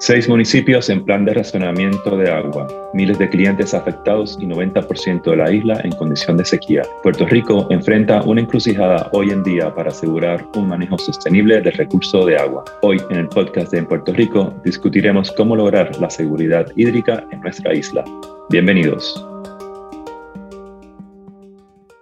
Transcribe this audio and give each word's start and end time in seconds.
Seis 0.00 0.28
municipios 0.28 0.88
en 0.90 1.04
plan 1.04 1.24
de 1.24 1.34
racionamiento 1.34 2.16
de 2.16 2.30
agua, 2.30 2.68
miles 2.94 3.18
de 3.18 3.28
clientes 3.28 3.74
afectados 3.74 4.38
y 4.40 4.46
90% 4.46 5.28
de 5.28 5.36
la 5.36 5.50
isla 5.50 5.80
en 5.82 5.90
condición 5.90 6.36
de 6.36 6.44
sequía. 6.44 6.82
Puerto 7.02 7.26
Rico 7.26 7.66
enfrenta 7.70 8.22
una 8.22 8.40
encrucijada 8.40 9.10
hoy 9.12 9.30
en 9.30 9.42
día 9.42 9.74
para 9.74 9.90
asegurar 9.90 10.46
un 10.54 10.68
manejo 10.68 10.96
sostenible 10.98 11.60
del 11.60 11.72
recurso 11.72 12.24
de 12.24 12.38
agua. 12.38 12.64
Hoy 12.82 13.02
en 13.10 13.16
el 13.16 13.28
podcast 13.28 13.72
de 13.72 13.78
En 13.78 13.86
Puerto 13.86 14.12
Rico 14.12 14.54
discutiremos 14.64 15.32
cómo 15.32 15.56
lograr 15.56 15.90
la 15.98 16.08
seguridad 16.08 16.70
hídrica 16.76 17.26
en 17.32 17.40
nuestra 17.40 17.74
isla. 17.74 18.04
Bienvenidos. 18.50 19.26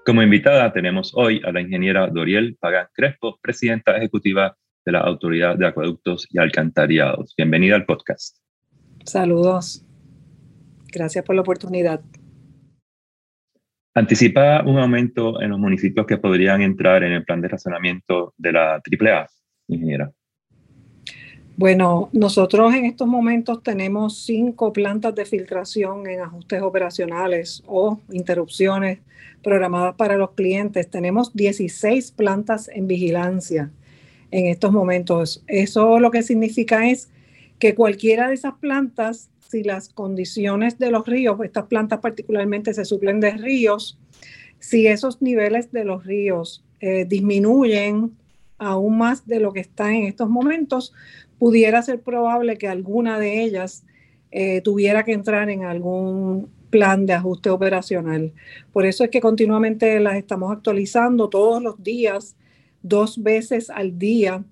Como 0.05 0.23
invitada 0.23 0.71
tenemos 0.71 1.13
hoy 1.15 1.41
a 1.47 1.51
la 1.51 1.63
ingeniera 1.63 2.09
Doriel 2.09 2.59
Pagán 2.61 2.89
Crespo, 2.93 3.39
presidenta 3.41 3.97
ejecutiva 3.97 4.55
de 4.87 4.93
la 4.93 5.01
Autoridad 5.01 5.57
de 5.57 5.67
Acueductos 5.67 6.29
y 6.31 6.39
Alcantarillados. 6.39 7.35
Bienvenida 7.37 7.75
al 7.75 7.85
podcast. 7.85 8.39
Saludos. 9.05 9.85
Gracias 10.93 11.25
por 11.25 11.35
la 11.35 11.43
oportunidad. 11.43 12.01
¿Anticipa 13.95 14.63
un 14.65 14.79
aumento 14.79 15.43
en 15.43 15.51
los 15.51 15.59
municipios 15.59 16.07
que 16.07 16.19
podrían 16.19 16.63
entrar 16.63 17.03
en 17.03 17.13
el 17.13 17.25
plan 17.25 17.41
de 17.41 17.49
razonamiento 17.49 18.33
de 18.37 18.53
la 18.53 18.75
AAA, 18.75 19.27
ingeniera? 19.69 20.13
Bueno, 21.57 22.11
nosotros 22.13 22.75
en 22.75 22.85
estos 22.85 23.09
momentos 23.09 23.63
tenemos 23.63 24.25
cinco 24.25 24.73
plantas 24.73 25.15
de 25.15 25.25
filtración 25.25 26.07
en 26.07 26.21
ajustes 26.21 26.63
operacionales 26.63 27.63
o 27.67 27.99
interrupciones 28.11 29.01
programadas 29.43 29.95
para 29.95 30.19
los 30.19 30.33
clientes. 30.33 30.91
Tenemos 30.91 31.35
16 31.35 32.13
plantas 32.13 32.69
en 32.69 32.87
vigilancia 32.87 33.73
en 34.31 34.47
estos 34.47 34.73
momentos. 34.73 35.43
Eso 35.47 36.01
lo 36.01 36.11
que 36.11 36.23
significa 36.23 36.89
es 36.89 37.09
que 37.59 37.75
cualquiera 37.75 38.29
de 38.29 38.35
esas 38.35 38.55
plantas, 38.55 39.31
si 39.49 39.63
las 39.63 39.89
condiciones 39.89 40.79
de 40.79 40.91
los 40.91 41.07
ríos, 41.07 41.39
estas 41.43 41.67
plantas 41.67 42.01
particularmente 42.01 42.75
se 42.75 42.85
suplen 42.85 43.21
de 43.21 43.33
ríos, 43.33 43.99
si 44.59 44.87
esos 44.87 45.23
niveles 45.23 45.73
de 45.73 45.85
los 45.85 46.05
ríos 46.05 46.65
eh, 46.81 47.05
disminuyen 47.05 48.13
aún 48.59 48.99
más 48.99 49.27
de 49.27 49.41
lo 49.41 49.53
que 49.53 49.61
está 49.61 49.95
en 49.95 50.05
estos 50.05 50.29
momentos, 50.29 50.93
pudiera 51.39 51.83
ser 51.83 52.01
probable 52.01 52.57
que 52.57 52.69
alguna 52.69 53.19
de 53.19 53.43
ellas 53.43 53.85
eh, 54.31 54.61
tuviera 54.63 55.05
que 55.05 55.13
entrar 55.13 55.49
en 55.51 55.65
algún 55.65 56.49
plan 56.71 57.07
de 57.07 57.13
ajuste 57.13 57.51
operacional. 57.51 58.33
Por 58.73 58.87
eso 58.87 59.05
es 59.05 59.11
que 59.11 59.21
continuamente 59.21 60.01
las 60.01 60.17
estamos 60.17 60.53
actualizando 60.53 61.29
todos 61.29 61.63
los 61.63 61.83
días 61.83 62.37
dos 62.89 63.23
veces 63.23 63.71
al 63.71 63.99
día. 63.99 64.45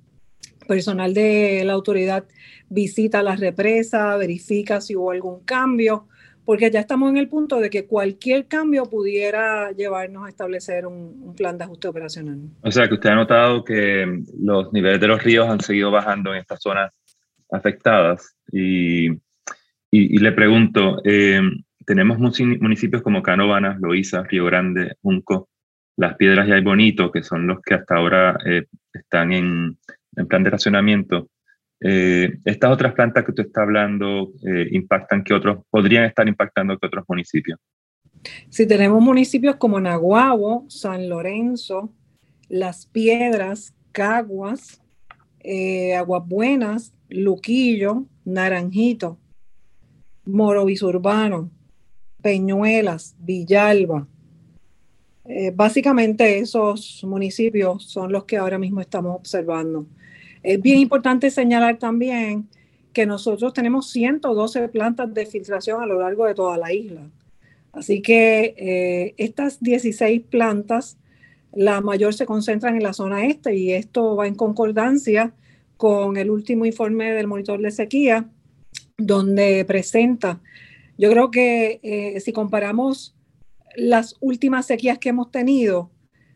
Personal 0.66 1.12
de 1.12 1.62
la 1.64 1.74
autoridad 1.74 2.24
visita 2.70 3.22
la 3.22 3.36
represa, 3.36 4.16
verifica 4.16 4.80
si 4.80 4.96
hubo 4.96 5.10
algún 5.10 5.44
cambio, 5.44 6.08
porque 6.44 6.70
ya 6.70 6.80
estamos 6.80 7.10
en 7.10 7.16
el 7.16 7.28
punto 7.28 7.60
de 7.60 7.70
que 7.70 7.86
cualquier 7.86 8.46
cambio 8.46 8.84
pudiera 8.84 9.72
llevarnos 9.72 10.27
a 10.27 10.28
establecer 10.28 10.86
un, 10.86 11.34
plan 11.36 11.58
de 11.58 11.64
ajuste 11.64 11.88
operacional. 11.88 12.38
O 12.62 12.70
sea, 12.70 12.88
que 12.88 12.94
usted 12.94 13.10
ha 13.10 13.14
notado 13.14 13.64
que 13.64 14.22
los 14.38 14.72
niveles 14.72 15.00
de 15.00 15.08
los 15.08 15.22
ríos 15.22 15.48
han 15.48 15.60
seguido 15.60 15.90
bajando 15.90 16.32
en 16.32 16.40
estas 16.40 16.60
zonas 16.62 16.92
afectadas. 17.50 18.36
Y, 18.52 19.08
y, 19.90 20.18
le 20.18 20.32
pregunto, 20.32 21.00
eh, 21.05 21.40
tenemos 21.86 22.18
municipios 22.18 23.02
como 23.02 23.22
Canovanas, 23.22 23.80
Loíza, 23.80 24.22
Río 24.22 24.44
Grande, 24.44 24.96
Junco, 25.02 25.48
las 25.96 26.16
piedras 26.16 26.48
y 26.48 26.52
hay 26.52 26.62
bonito, 26.62 27.10
que 27.10 27.22
son 27.22 27.46
los 27.46 27.60
que 27.60 27.74
hasta 27.74 27.96
ahora 27.96 28.38
eh, 28.44 28.64
están 28.92 29.32
en, 29.32 29.78
plan 30.28 30.42
de 30.42 30.50
racionamiento. 30.50 31.28
Eh, 31.80 32.38
estas 32.44 32.70
otras 32.70 32.94
plantas 32.94 33.24
que 33.24 33.32
usted 33.32 33.46
está 33.46 33.62
hablando 33.62 34.32
eh, 34.46 34.68
impactan 34.72 35.22
que 35.22 35.34
otros, 35.34 35.58
podrían 35.70 36.04
estar 36.04 36.26
impactando 36.26 36.78
que 36.78 36.86
otros 36.86 37.04
municipios. 37.08 37.58
Si 38.48 38.66
tenemos 38.66 39.02
municipios 39.02 39.56
como 39.56 39.80
Naguabo, 39.80 40.64
San 40.68 41.08
Lorenzo, 41.08 41.92
Las 42.48 42.86
Piedras, 42.86 43.74
Caguas, 43.92 44.80
Aguas 45.98 46.22
Buenas, 46.27 46.94
Luquillo, 47.10 48.06
Naranjito, 48.24 49.18
Morovis 50.24 50.83
Peñuelas, 52.22 53.14
Villalba, 53.18 54.08
eh, 55.27 55.52
básicamente 55.55 56.39
esos 56.39 57.02
municipios 57.05 57.85
son 57.85 58.12
los 58.12 58.24
que 58.24 58.36
ahora 58.36 58.58
mismo 58.58 58.80
estamos 58.80 59.17
observando. 59.17 59.86
Es 60.42 60.61
bien 60.61 60.79
importante 60.79 61.30
señalar 61.30 61.79
también 61.79 62.48
que 62.92 63.07
nosotros 63.07 63.52
tenemos 63.52 63.90
112 63.90 64.68
plantas 64.68 65.13
de 65.13 65.27
filtración 65.27 65.83
a 65.83 65.86
lo 65.86 66.01
largo 66.01 66.27
de 66.27 66.34
toda 66.34 66.58
la 66.58 66.73
isla. 66.73 67.02
Así 67.73 68.02
que 68.02 68.55
eh, 68.57 69.14
estas 69.17 69.61
16 69.61 70.23
plantas, 70.30 70.98
la 71.52 71.80
mayor 71.80 72.14
se 72.14 72.27
concentran 72.27 72.77
en 72.77 72.83
la 72.83 72.92
zona 72.92 73.27
este 73.27 73.57
y 73.57 73.73
esto 73.73 74.17
va 74.17 74.27
en 74.27 74.34
concordancia 74.34 75.33
con 75.77 76.17
el 76.17 76.30
último 76.30 76.67
informe 76.67 77.13
del 77.13 77.27
monitor 77.27 77.61
de 77.61 77.70
sequía, 77.70 78.29
donde 78.96 79.64
presenta, 79.64 80.40
yo 80.96 81.11
creo 81.11 81.30
que 81.30 81.80
eh, 81.83 82.20
si 82.20 82.33
comparamos 82.33 83.14
las 83.77 84.17
últimas 84.20 84.67
sequías 84.67 84.98
que 84.98 85.11
hemos 85.11 85.30
tenido 85.30 85.90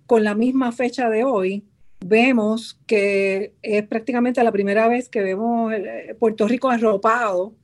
con 0.07 0.25
la 0.25 0.35
misma 0.35 0.73
fecha 0.73 1.11
de 1.11 1.25
hoy, 1.25 1.65
vemos 2.01 2.79
que 2.87 3.55
es 3.63 3.87
prácticamente 3.87 4.43
la 4.43 4.53
primera 4.53 4.89
vez 4.89 5.09
que 5.09 5.23
vemos 5.23 5.73
eh, 5.73 6.17
Puerto 6.19 6.49
Rico 6.49 6.71
arropado. 6.71 7.55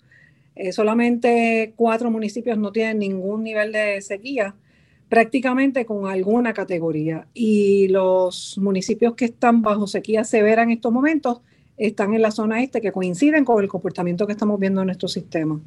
Eh, 0.56 0.72
solamente 0.72 1.72
cuatro 1.76 2.10
municipios 2.10 2.58
no 2.58 2.70
tienen 2.70 2.98
ningún 2.98 3.42
nivel 3.42 3.72
de 3.72 4.00
sequía, 4.02 4.54
prácticamente 5.08 5.84
con 5.84 6.06
alguna 6.06 6.52
categoría. 6.52 7.26
Y 7.34 7.88
los 7.88 8.58
municipios 8.58 9.14
que 9.14 9.26
están 9.26 9.62
bajo 9.62 9.86
sequía 9.86 10.24
severa 10.24 10.62
en 10.62 10.70
estos 10.70 10.92
momentos 10.92 11.40
están 11.76 12.14
en 12.14 12.22
la 12.22 12.30
zona 12.30 12.62
este, 12.62 12.80
que 12.80 12.92
coinciden 12.92 13.44
con 13.44 13.62
el 13.62 13.68
comportamiento 13.68 14.26
que 14.26 14.32
estamos 14.32 14.60
viendo 14.60 14.82
en 14.82 14.86
nuestro 14.86 15.08
sistema. 15.08 15.60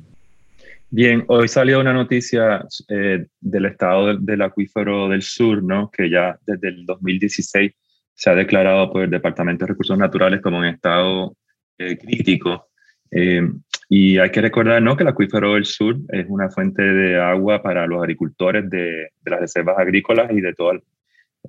Bien, 0.90 1.26
hoy 1.28 1.50
salió 1.50 1.82
una 1.82 1.92
noticia 1.92 2.66
eh, 2.88 3.26
del 3.42 3.66
estado 3.66 4.16
del, 4.16 4.42
acuífero 4.42 5.10
del 5.10 5.22
sur, 5.22 5.62
¿no? 5.62 5.92
que 5.92 6.10
ya 6.10 6.40
desde 6.46 6.70
el 6.70 6.86
2016 6.86 7.74
se 8.14 8.30
ha 8.30 8.34
declarado 8.34 8.90
por 8.94 9.04
el 9.04 9.10
Departamento 9.10 9.66
de 9.66 9.72
Recursos 9.72 9.98
Naturales 9.98 10.40
como 10.42 10.60
un 10.60 10.66
estado 10.66 11.36
eh, 11.78 11.98
crítico. 11.98 12.70
Eh, 13.12 13.42
y 13.90 14.18
hay 14.18 14.32
que 14.32 14.40
recordar 14.40 14.82
¿no? 14.82 14.96
que 14.96 15.04
el 15.04 15.10
acuífero 15.10 15.56
del 15.56 15.66
sur 15.66 15.98
es 16.08 16.26
una 16.30 16.50
fuente 16.50 16.82
de 16.82 17.20
agua 17.20 17.62
para 17.62 17.86
los 17.86 18.02
agricultores 18.02 18.70
de, 18.70 19.10
de 19.22 19.32
las 19.32 19.42
reservas 19.42 19.78
agrícolas 19.78 20.32
y 20.32 20.40
de 20.40 20.54
toda 20.54 20.80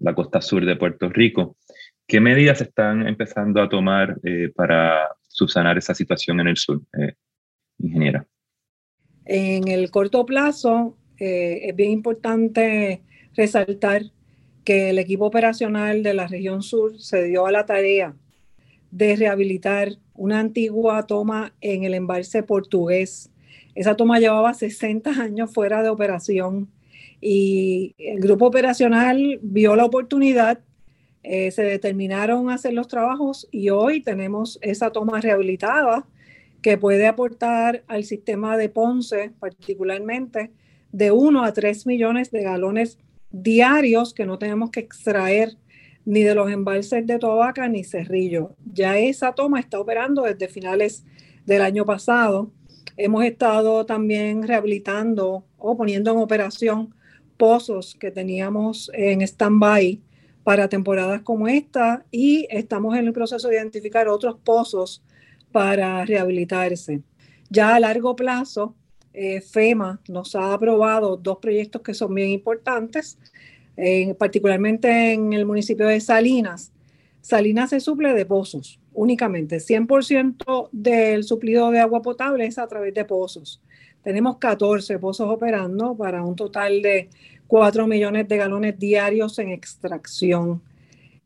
la 0.01 0.15
costa 0.17 0.41
sur 0.41 0.65
de 0.65 0.75
Puerto 0.75 1.09
Rico. 1.11 1.57
¿Qué 2.09 2.19
medidas 2.19 2.61
están 2.61 3.07
empezando 3.07 3.63
a 3.63 3.69
tomar 3.69 4.17
para 4.57 5.09
subsanar 5.29 5.79
esa 5.79 5.95
situación 5.95 6.41
en 6.41 6.49
el 6.49 6.57
sur, 6.57 6.81
ingeniera? 7.79 8.27
En 9.29 9.69
el 9.69 9.91
corto 9.91 10.25
plazo, 10.25 10.97
eh, 11.19 11.61
es 11.65 11.77
bien 11.77 11.91
importante 11.91 13.03
resaltar 13.37 14.05
que 14.65 14.89
el 14.89 14.99
equipo 14.99 15.27
operacional 15.27 16.03
de 16.03 16.15
la 16.15 16.27
región 16.27 16.63
sur 16.63 16.99
se 16.99 17.25
dio 17.25 17.45
a 17.45 17.53
la 17.53 17.67
tarea 17.67 18.15
de 18.91 19.17
rehabilitar 19.17 19.93
una 20.15 20.41
antigua 20.41 21.07
toma 21.07 21.53
en 21.61 21.85
el 21.85 21.93
embalse 21.93 22.43
portugués. 22.43 23.31
Esa 23.75 23.97
toma 23.97 24.19
llevaba 24.19 24.55
60 24.55 25.11
años 25.11 25.53
fuera 25.53 25.83
de 25.83 25.91
operación 25.91 26.69
y 27.21 27.95
el 27.99 28.21
grupo 28.21 28.47
operacional 28.47 29.41
vio 29.43 29.77
la 29.77 29.85
oportunidad, 29.85 30.61
eh, 31.23 31.51
se 31.51 31.65
determinaron 31.65 32.49
a 32.49 32.55
hacer 32.55 32.73
los 32.73 32.89
trabajos 32.89 33.47
y 33.51 33.69
hoy 33.69 34.01
tenemos 34.01 34.59
esa 34.63 34.91
toma 34.91 35.21
rehabilitada 35.21 36.07
que 36.63 36.79
puede 36.79 37.07
aportar 37.07 37.85
al 37.87 38.05
sistema 38.05 38.57
de 38.57 38.69
Ponce 38.69 39.33
particularmente 39.39 40.51
de 40.93 41.13
1 41.13 41.45
a 41.45 41.53
3 41.53 41.87
millones 41.87 42.31
de 42.31 42.43
galones 42.43 42.99
diarios 43.31 44.15
que 44.15 44.27
no 44.27 44.39
tenemos 44.39 44.71
que 44.71 44.81
extraer 44.81 45.57
ni 46.05 46.23
de 46.23 46.35
los 46.35 46.51
embalses 46.51 47.07
de 47.07 47.19
Tobaca 47.19 47.69
ni 47.69 47.85
Cerrillo. 47.85 48.55
Ya 48.73 48.99
esa 48.99 49.33
toma 49.33 49.61
está 49.61 49.79
operando 49.79 50.23
desde 50.23 50.49
finales 50.49 51.05
del 51.45 51.61
año 51.61 51.85
pasado. 51.85 52.51
Hemos 52.97 53.25
estado 53.25 53.85
también 53.85 54.43
rehabilitando 54.43 55.45
o 55.59 55.77
poniendo 55.77 56.11
en 56.11 56.17
operación 56.17 56.95
pozos 57.37 57.95
que 57.95 58.11
teníamos 58.11 58.91
en 58.95 59.21
stand-by 59.21 60.01
para 60.45 60.69
temporadas 60.69 61.21
como 61.21 61.47
esta 61.47 62.07
y 62.11 62.47
estamos 62.51 62.97
en 62.97 63.07
el 63.07 63.13
proceso 63.13 63.49
de 63.49 63.57
identificar 63.57 64.09
otros 64.09 64.37
pozos 64.43 65.03
para 65.59 66.05
rehabilitarse. 66.05 67.03
Ya 67.51 67.75
a 67.75 67.81
largo 67.81 68.15
plazo, 68.15 68.77
eh, 69.13 69.41
FEMA 69.41 70.01
nos 70.09 70.37
ha 70.37 70.55
aprobado 70.55 71.17
dos 71.17 71.39
proyectos 71.39 71.83
que 71.83 71.95
son 71.95 72.15
bien 72.15 72.29
importantes, 72.29 73.19
particularmente 74.17 75.13
en 75.13 75.33
el 75.33 75.45
municipio 75.45 75.89
de 75.89 76.01
Salinas. 76.01 76.71
Salinas 77.21 77.71
se 77.71 77.81
suple 77.81 78.15
de 78.15 78.25
pozos, 78.25 78.79
únicamente. 78.93 79.59
100% 79.59 80.69
del 80.71 81.25
suplido 81.25 81.73
de 81.73 81.81
agua 81.81 82.03
potable 82.03 82.47
es 82.47 82.57
a 82.57 82.69
través 82.69 82.95
de 82.95 83.05
pozos. 83.05 83.61
Tenemos 84.05 84.39
14 84.39 85.01
pozos 85.01 85.29
operando 85.29 85.97
para 85.97 86.23
un 86.23 86.37
total 86.37 86.83
de 86.83 87.09
4 87.49 87.89
millones 87.89 88.29
de 88.29 88.37
galones 88.37 88.79
diarios 88.79 89.41
en 89.41 89.49
extracción. 89.49 90.63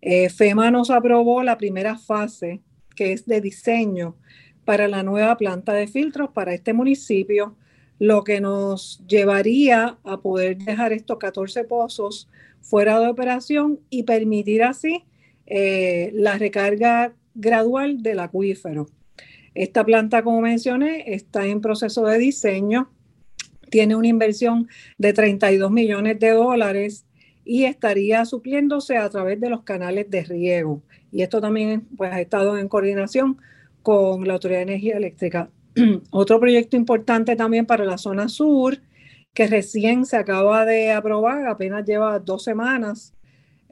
Eh, 0.00 0.30
FEMA 0.30 0.70
nos 0.70 0.90
aprobó 0.90 1.42
la 1.42 1.58
primera 1.58 1.98
fase, 1.98 2.60
que 2.94 3.12
es 3.12 3.26
de 3.26 3.40
diseño 3.40 4.16
para 4.64 4.88
la 4.88 5.02
nueva 5.02 5.36
planta 5.36 5.72
de 5.72 5.86
filtros 5.86 6.30
para 6.30 6.54
este 6.54 6.72
municipio, 6.72 7.56
lo 7.98 8.24
que 8.24 8.40
nos 8.40 9.02
llevaría 9.06 9.98
a 10.04 10.20
poder 10.20 10.58
dejar 10.58 10.92
estos 10.92 11.18
14 11.18 11.64
pozos 11.64 12.28
fuera 12.60 12.98
de 13.00 13.08
operación 13.08 13.80
y 13.90 14.04
permitir 14.04 14.62
así 14.62 15.04
eh, 15.46 16.10
la 16.14 16.38
recarga 16.38 17.14
gradual 17.34 18.02
del 18.02 18.20
acuífero. 18.20 18.88
Esta 19.54 19.84
planta, 19.84 20.22
como 20.22 20.40
mencioné, 20.40 21.14
está 21.14 21.46
en 21.46 21.60
proceso 21.60 22.04
de 22.06 22.18
diseño, 22.18 22.90
tiene 23.70 23.96
una 23.96 24.08
inversión 24.08 24.68
de 24.98 25.12
32 25.12 25.70
millones 25.70 26.18
de 26.20 26.30
dólares 26.30 27.04
y 27.44 27.64
estaría 27.64 28.24
supliéndose 28.24 28.96
a 28.96 29.08
través 29.08 29.40
de 29.40 29.50
los 29.50 29.62
canales 29.62 30.08
de 30.10 30.22
riego. 30.24 30.82
Y 31.10 31.22
esto 31.22 31.40
también 31.40 31.86
pues, 31.96 32.12
ha 32.12 32.20
estado 32.20 32.58
en 32.58 32.68
coordinación 32.68 33.38
con 33.82 34.26
la 34.26 34.34
Autoridad 34.34 34.60
de 34.60 34.72
Energía 34.74 34.96
Eléctrica. 34.96 35.50
Otro 36.10 36.38
proyecto 36.38 36.76
importante 36.76 37.36
también 37.36 37.66
para 37.66 37.84
la 37.84 37.98
zona 37.98 38.28
sur, 38.28 38.78
que 39.34 39.46
recién 39.46 40.04
se 40.04 40.16
acaba 40.16 40.64
de 40.64 40.92
aprobar, 40.92 41.46
apenas 41.46 41.86
lleva 41.86 42.18
dos 42.18 42.44
semanas, 42.44 43.14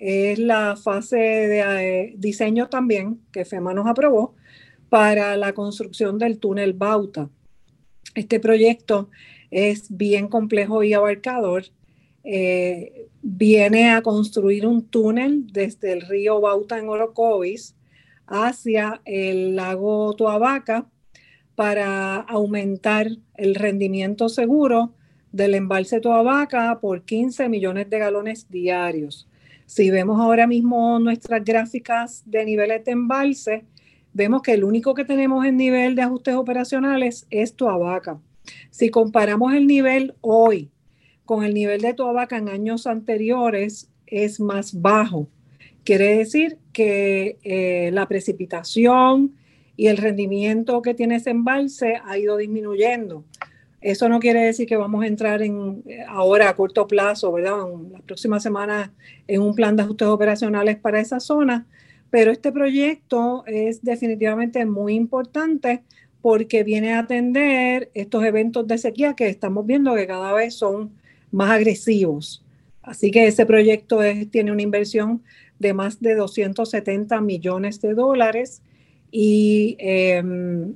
es 0.01 0.39
la 0.39 0.77
fase 0.77 1.19
de 1.19 1.61
eh, 1.61 2.15
diseño 2.17 2.69
también 2.69 3.21
que 3.33 3.45
FEMA 3.45 3.75
nos 3.75 3.87
aprobó 3.87 4.35
para 4.89 5.37
la 5.37 5.53
construcción 5.53 6.19
del 6.19 6.39
túnel 6.39 6.73
Bauta. 6.73 7.29
Este 8.15 8.41
proyecto 8.41 9.11
es 9.51 9.95
bien 9.95 10.29
complejo 10.29 10.83
y 10.83 10.95
abarcador. 10.95 11.65
Eh, 12.33 13.09
viene 13.23 13.91
a 13.91 14.03
construir 14.03 14.65
un 14.65 14.87
túnel 14.87 15.49
desde 15.53 15.93
el 15.93 16.03
río 16.03 16.41
Bauta 16.41 16.79
en 16.79 16.89
Orocovis 16.89 17.75
hacia 18.29 19.03
el 19.05 19.57
lago 19.57 20.15
Toabaca 20.15 20.87
para 21.57 22.19
aumentar 22.19 23.09
el 23.35 23.57
rendimiento 23.57 24.29
seguro 24.29 24.95
del 25.33 25.57
embalse 25.57 25.99
Toabaca 25.99 26.79
por 26.81 27.03
15 27.03 27.49
millones 27.49 27.91
de 27.91 27.99
galones 27.99 28.49
diarios. 28.49 29.27
Si 29.67 29.91
vemos 29.91 30.21
ahora 30.21 30.47
mismo 30.47 31.01
nuestras 31.01 31.45
gráficas 31.45 32.23
de 32.27 32.45
niveles 32.45 32.85
de 32.85 32.93
embalse, 32.93 33.65
vemos 34.13 34.43
que 34.43 34.53
el 34.53 34.63
único 34.63 34.95
que 34.95 35.05
tenemos 35.05 35.45
en 35.45 35.57
nivel 35.57 35.97
de 35.97 36.03
ajustes 36.03 36.37
operacionales 36.37 37.27
es 37.31 37.57
Toabaca. 37.57 38.21
Si 38.71 38.89
comparamos 38.89 39.53
el 39.53 39.67
nivel 39.67 40.15
hoy 40.21 40.71
con 41.31 41.45
el 41.45 41.55
nivel 41.55 41.81
de 41.81 41.95
Toabaca 41.95 42.39
en 42.39 42.49
años 42.49 42.89
anteriores, 42.89 43.89
es 44.09 44.41
más 44.41 44.83
bajo. 44.83 45.29
Quiere 45.85 46.17
decir 46.17 46.59
que 46.73 47.39
eh, 47.45 47.93
la 47.93 48.09
precipitación 48.09 49.37
y 49.77 49.87
el 49.87 49.97
rendimiento 49.97 50.83
que 50.83 50.93
tiene 50.93 51.15
ese 51.15 51.31
embalse 51.31 52.01
ha 52.05 52.19
ido 52.19 52.37
disminuyendo. 52.37 53.23
Eso 53.81 54.09
no 54.09 54.19
quiere 54.19 54.41
decir 54.41 54.67
que 54.67 54.77
vamos 54.77 55.05
a 55.05 55.07
entrar 55.07 55.41
en 55.41 55.85
eh, 55.87 56.01
ahora 56.09 56.49
a 56.49 56.57
corto 56.57 56.89
plazo, 56.89 57.31
¿verdad? 57.31 57.61
En 57.75 57.93
las 57.93 58.03
próximas 58.03 58.43
semanas 58.43 58.91
en 59.29 59.41
un 59.41 59.55
plan 59.55 59.77
de 59.77 59.85
ajustes 59.85 60.09
operacionales 60.09 60.79
para 60.79 60.99
esa 60.99 61.21
zona, 61.21 61.65
pero 62.11 62.33
este 62.33 62.51
proyecto 62.51 63.45
es 63.47 63.85
definitivamente 63.85 64.67
muy 64.67 64.95
importante 64.95 65.85
porque 66.23 66.65
viene 66.65 66.95
a 66.95 66.99
atender 66.99 67.89
estos 67.95 68.25
eventos 68.25 68.67
de 68.67 68.79
sequía 68.79 69.15
que 69.15 69.29
estamos 69.29 69.65
viendo 69.65 69.95
que 69.95 70.09
cada 70.09 70.33
vez 70.33 70.55
son 70.55 70.99
más 71.31 71.51
agresivos. 71.51 72.45
Así 72.83 73.11
que 73.11 73.27
ese 73.27 73.47
proyecto 73.47 74.01
tiene 74.31 74.53
una 74.53 74.63
inversión 74.63 75.23
de 75.59 75.75
más 75.75 76.01
de 76.01 76.15
270 76.15 77.21
millones 77.21 77.81
de 77.81 77.95
dólares 77.95 78.63
y 79.11 79.77
em, 79.79 80.75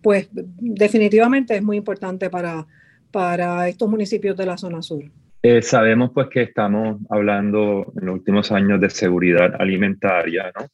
pues 0.00 0.28
definitivamente 0.32 1.56
es 1.56 1.62
muy 1.62 1.76
importante 1.76 2.30
para, 2.30 2.66
para 3.10 3.68
estos 3.68 3.88
municipios 3.88 4.36
de 4.36 4.46
la 4.46 4.56
zona 4.56 4.82
sur. 4.82 5.04
Eh, 5.42 5.62
sabemos 5.62 6.10
pues 6.12 6.28
que 6.28 6.42
estamos 6.42 6.98
hablando 7.08 7.92
en 8.00 8.06
los 8.06 8.14
últimos 8.14 8.50
años 8.50 8.80
de 8.80 8.90
seguridad 8.90 9.54
alimentaria, 9.60 10.52
¿no? 10.58 10.66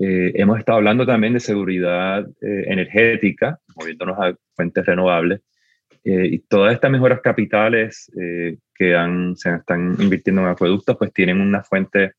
Eh, 0.00 0.32
hemos 0.36 0.60
estado 0.60 0.78
hablando 0.78 1.04
también 1.04 1.34
de 1.34 1.40
seguridad 1.40 2.24
eh, 2.40 2.64
energética, 2.68 3.58
moviéndonos 3.74 4.16
a 4.18 4.32
fuentes 4.54 4.86
renovables, 4.86 5.40
y 6.04 6.38
todas 6.40 6.74
estas 6.74 6.90
mejoras 6.90 7.20
capitales 7.20 8.10
que 8.74 8.94
han, 8.94 9.36
se 9.36 9.54
están 9.54 9.96
invirtiendo 9.98 10.42
en 10.42 10.48
acueductos, 10.48 10.96
pues 10.96 11.12
tienen 11.12 11.40
una 11.40 11.62
fuente 11.62 12.12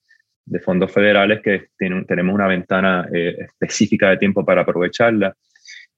de 0.45 0.59
fondos 0.59 0.91
federales 0.91 1.41
que 1.41 1.67
tienen, 1.77 2.05
tenemos 2.05 2.35
una 2.35 2.47
ventana 2.47 3.07
específica 3.11 4.09
de 4.09 4.17
tiempo 4.17 4.45
para 4.45 4.61
aprovecharla 4.61 5.35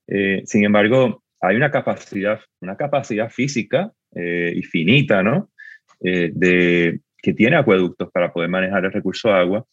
eh, 0.06 0.42
sin 0.44 0.64
embargo, 0.64 1.22
hay 1.40 1.56
una 1.56 1.70
capacidad, 1.70 2.40
una 2.60 2.76
capacidad 2.76 3.30
física 3.30 3.92
eh, 4.14 4.52
y 4.54 4.62
finita, 4.62 5.22
¿no? 5.22 5.50
Eh, 6.00 6.30
de, 6.34 7.00
que 7.18 7.32
tiene 7.32 7.56
acueductos 7.56 8.10
para 8.10 8.32
poder 8.32 8.50
manejar 8.50 8.84
el 8.84 8.92
recurso 8.92 9.28
de 9.28 9.34
agua. 9.34 9.64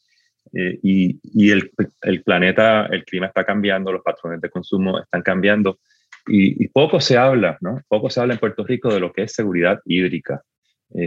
y, 0.52 1.20
y 1.22 1.52
el, 1.52 1.72
el, 2.02 2.24
planeta, 2.24 2.88
el 2.88 3.04
clima 3.04 3.28
está 3.28 3.44
cambiando, 3.44 3.92
los 3.92 4.02
patrones 4.02 4.42
de 4.42 4.50
consumo 4.50 5.00
están 5.00 5.22
cambiando. 5.22 5.80
Y, 6.28 6.68
poco 6.70 7.00
se 7.02 7.18
habla, 7.18 7.58
¿no? 7.62 7.82
Poco 7.88 8.10
se 8.10 8.20
habla 8.20 8.34
en 8.34 8.40
Puerto 8.40 8.64
Rico 8.64 8.94
de 8.94 9.00
lo 9.00 9.12
que 9.12 9.24
es 9.24 9.34
seguridad 9.34 9.80
hídrica. 9.86 10.42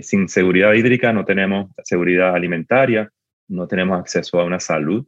sin 0.03 0.29
seguridad 0.29 0.73
hídrica 0.75 1.13
no 1.13 1.25
tenemos 1.25 1.71
seguridad 1.85 2.35
alimentaria, 2.35 3.11
no 3.49 3.67
tenemos 3.67 3.99
acceso 3.99 4.41
a 4.41 4.45
una 4.45 4.61
salud 4.61 5.07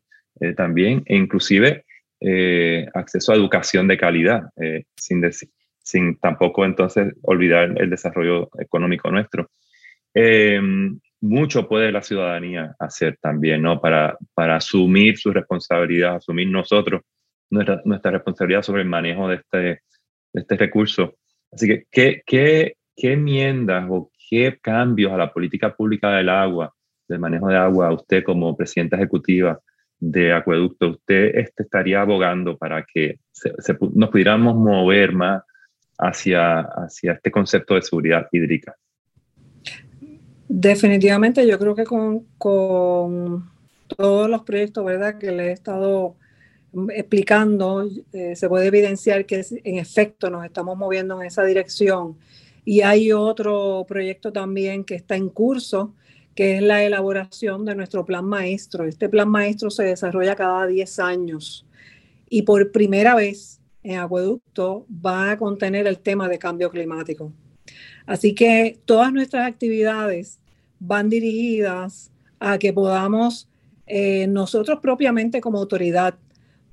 también, 0.56 1.02
e 1.06 1.16
inclusive 1.16 1.84
eh, 2.26 2.86
acceso 2.94 3.32
a 3.32 3.36
educación 3.36 3.86
de 3.86 3.98
calidad, 3.98 4.44
eh, 4.56 4.84
sin, 4.96 6.18
tampoco 6.18 6.64
entonces 6.64 7.12
olvidar 7.20 7.74
el 7.76 7.90
desarrollo 7.90 8.48
económico 8.58 9.10
nuestro. 9.10 9.50
Eh, 10.14 10.58
mucho 11.20 11.68
puede 11.68 11.92
la 11.92 12.00
ciudadanía 12.00 12.74
hacer 12.78 13.18
también, 13.20 13.60
¿no? 13.60 13.78
Para, 13.78 14.16
para 14.32 14.56
asumir 14.56 15.18
su 15.18 15.32
responsabilidad, 15.32 16.16
asumir 16.16 16.48
nosotros 16.48 17.02
nuestra, 17.54 17.80
nuestra 17.84 18.10
responsabilidad 18.10 18.62
sobre 18.62 18.82
el 18.82 18.88
manejo 18.88 19.28
de 19.28 19.36
este, 19.36 19.58
de 19.58 19.80
este 20.34 20.56
recurso. 20.56 21.14
Así 21.50 21.66
que, 21.66 21.86
¿qué, 21.90 22.22
qué, 22.26 22.74
qué 22.96 23.12
enmiendas 23.12 23.86
o 23.88 24.10
qué 24.28 24.58
cambios 24.60 25.12
a 25.12 25.16
la 25.16 25.32
política 25.32 25.74
pública 25.74 26.10
del 26.10 26.28
agua, 26.28 26.74
del 27.08 27.20
manejo 27.20 27.48
de 27.48 27.56
agua, 27.56 27.92
usted 27.92 28.24
como 28.24 28.56
presidenta 28.56 28.96
ejecutiva 28.96 29.58
de 30.00 30.32
acueducto, 30.32 30.90
usted 30.90 31.36
este, 31.36 31.62
estaría 31.62 32.00
abogando 32.00 32.58
para 32.58 32.84
que 32.84 33.20
nos 33.94 34.10
pudiéramos 34.10 34.56
mover 34.56 35.12
más 35.12 35.42
hacia, 35.98 36.60
hacia 36.60 37.12
este 37.12 37.30
concepto 37.30 37.74
de 37.74 37.82
seguridad 37.82 38.26
hídrica? 38.32 38.74
Definitivamente, 40.48 41.46
yo 41.46 41.58
creo 41.58 41.74
que 41.74 41.84
con, 41.84 42.26
con 42.36 43.50
todos 43.86 44.28
los 44.28 44.42
proyectos 44.42 44.84
¿verdad? 44.84 45.18
que 45.18 45.30
le 45.30 45.48
he 45.48 45.52
estado 45.52 46.16
explicando, 46.94 47.88
eh, 48.12 48.36
se 48.36 48.48
puede 48.48 48.66
evidenciar 48.66 49.26
que 49.26 49.44
en 49.64 49.78
efecto 49.78 50.30
nos 50.30 50.44
estamos 50.44 50.76
moviendo 50.76 51.20
en 51.20 51.26
esa 51.26 51.44
dirección. 51.44 52.16
Y 52.64 52.80
hay 52.80 53.12
otro 53.12 53.84
proyecto 53.86 54.32
también 54.32 54.84
que 54.84 54.94
está 54.94 55.16
en 55.16 55.28
curso, 55.28 55.94
que 56.34 56.56
es 56.56 56.62
la 56.62 56.82
elaboración 56.82 57.64
de 57.64 57.74
nuestro 57.74 58.04
plan 58.04 58.24
maestro. 58.24 58.84
Este 58.84 59.08
plan 59.08 59.28
maestro 59.28 59.70
se 59.70 59.84
desarrolla 59.84 60.34
cada 60.34 60.66
10 60.66 60.98
años 60.98 61.66
y 62.28 62.42
por 62.42 62.72
primera 62.72 63.14
vez 63.14 63.60
en 63.82 63.98
Acueducto 63.98 64.86
va 65.04 65.32
a 65.32 65.38
contener 65.38 65.86
el 65.86 65.98
tema 65.98 66.28
de 66.28 66.38
cambio 66.38 66.70
climático. 66.70 67.32
Así 68.06 68.34
que 68.34 68.78
todas 68.84 69.12
nuestras 69.12 69.46
actividades 69.46 70.40
van 70.80 71.08
dirigidas 71.08 72.10
a 72.40 72.58
que 72.58 72.72
podamos 72.72 73.48
eh, 73.86 74.26
nosotros 74.26 74.80
propiamente 74.80 75.40
como 75.40 75.58
autoridad 75.58 76.14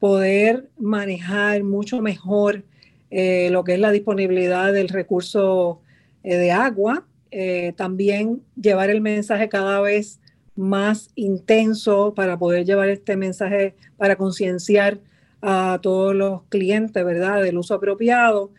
poder 0.01 0.67
manejar 0.79 1.63
mucho 1.63 2.01
mejor 2.01 2.63
eh, 3.11 3.49
lo 3.51 3.63
que 3.63 3.75
es 3.75 3.79
la 3.79 3.91
disponibilidad 3.91 4.73
del 4.73 4.89
recurso 4.89 5.79
eh, 6.23 6.37
de 6.37 6.51
agua 6.51 7.05
eh, 7.29 7.73
también 7.77 8.41
llevar 8.59 8.89
el 8.89 8.99
mensaje 8.99 9.47
cada 9.47 9.79
vez 9.79 10.19
más 10.55 11.11
intenso 11.13 12.15
para 12.15 12.39
poder 12.39 12.65
llevar 12.65 12.89
este 12.89 13.15
mensaje, 13.15 13.75
para 13.95 14.15
concienciar 14.15 14.97
a 15.39 15.77
todos 15.83 16.15
los 16.15 16.41
clientes, 16.49 17.05
¿verdad?, 17.05 17.43
del 17.43 17.59
uso 17.59 17.75
apropiado. 17.75 18.49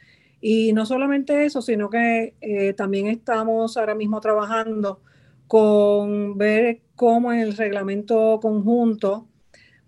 Y 0.41 0.73
no 0.73 0.87
solamente 0.87 1.45
eso, 1.45 1.61
sino 1.61 1.91
que 1.91 2.75
también 2.77 3.09
estamos 3.09 3.77
ahora 3.77 3.95
mismo 3.95 4.21
trabajando 4.21 5.01
con 5.49 6.39
ver 6.39 6.81
cómo 6.95 7.33
en 7.33 7.41
el 7.41 7.57
reglamento 7.57 8.39
conjunto 8.41 9.27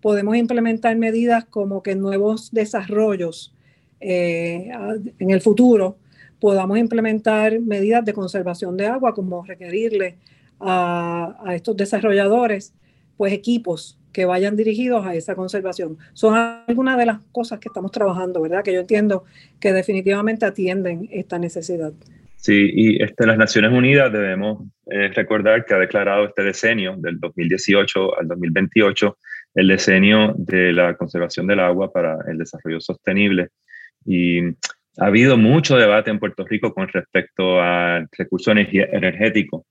podemos 0.05 0.37
implementar 0.37 0.95
medidas 0.97 1.45
como 1.45 1.81
que 1.81 1.95
nuevos 1.95 2.51
desarrollos 2.51 3.55
eh, 3.99 4.69
en 5.17 5.31
el 5.31 5.41
futuro 5.41 5.97
podamos 6.39 6.77
implementar 6.77 7.59
medidas 7.59 8.05
de 8.05 8.13
conservación 8.13 8.77
de 8.77 8.85
agua, 8.85 9.15
como 9.15 9.43
requerirle 9.43 10.17
a, 10.59 11.35
a 11.43 11.55
estos 11.55 11.75
desarrolladores 11.75 12.71
pues 13.17 13.33
equipos 13.33 13.97
que 14.13 14.25
vayan 14.25 14.55
dirigidos 14.55 15.03
a 15.07 15.15
esa 15.15 15.33
conservación. 15.33 15.97
Son 16.13 16.35
algunas 16.67 16.99
de 16.99 17.07
las 17.07 17.17
cosas 17.31 17.57
que 17.57 17.69
estamos 17.69 17.91
trabajando, 17.91 18.43
¿verdad? 18.43 18.63
Que 18.63 18.73
yo 18.73 18.81
entiendo 18.81 19.23
que 19.59 19.73
definitivamente 19.73 20.45
atienden 20.45 21.09
esta 21.11 21.39
necesidad. 21.39 21.93
Sí, 22.35 22.69
y 22.75 23.01
este, 23.01 23.25
las 23.25 23.39
Naciones 23.39 23.71
Unidas 23.71 24.13
debemos 24.13 24.61
eh, 24.85 25.07
recordar 25.07 25.65
que 25.65 25.73
ha 25.73 25.79
declarado 25.79 26.25
este 26.25 26.43
decenio, 26.43 26.95
del 26.95 27.19
2018 27.19 28.19
al 28.19 28.27
2028, 28.27 29.17
el 29.55 29.69
decenio 29.69 30.33
de 30.37 30.73
la 30.73 30.95
conservación 30.95 31.47
del 31.47 31.61
agua 31.61 31.91
para 31.91 32.17
el 32.27 32.37
desarrollo 32.37 32.81
sostenible. 32.81 33.49
Y 34.05 34.41
ha 34.97 35.07
habido 35.07 35.37
mucho 35.37 35.77
debate 35.77 36.11
en 36.11 36.19
Puerto 36.19 36.45
Rico 36.45 36.73
con 36.73 36.87
respecto 36.89 37.59
al 37.61 38.07
recurso 38.17 38.51
energético, 38.51 39.65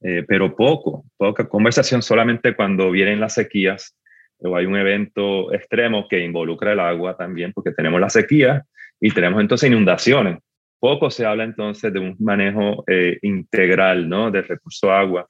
eh, 0.00 0.24
pero 0.26 0.56
poco, 0.56 1.04
poca 1.16 1.48
conversación 1.48 2.02
solamente 2.02 2.56
cuando 2.56 2.90
vienen 2.90 3.20
las 3.20 3.34
sequías 3.34 3.96
o 4.38 4.56
hay 4.56 4.66
un 4.66 4.76
evento 4.76 5.52
extremo 5.52 6.08
que 6.08 6.22
involucra 6.22 6.72
el 6.72 6.80
agua 6.80 7.16
también, 7.16 7.52
porque 7.52 7.72
tenemos 7.72 8.00
la 8.00 8.10
sequía 8.10 8.64
y 9.00 9.10
tenemos 9.10 9.40
entonces 9.40 9.70
inundaciones. 9.70 10.38
Poco 10.78 11.10
se 11.10 11.24
habla 11.24 11.44
entonces 11.44 11.92
de 11.92 11.98
un 11.98 12.16
manejo 12.18 12.84
eh, 12.86 13.18
integral 13.22 14.08
¿no? 14.08 14.30
del 14.30 14.46
recurso 14.46 14.92
agua 14.92 15.26